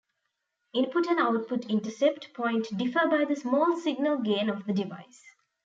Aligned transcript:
Input 0.73 1.05
and 1.05 1.19
output 1.19 1.65
intercept 1.69 2.33
point 2.33 2.75
differ 2.75 3.01
by 3.07 3.23
the 3.23 3.35
small-signal 3.35 4.23
gain 4.23 4.49
of 4.49 4.65
the 4.65 4.73
device. 4.73 5.21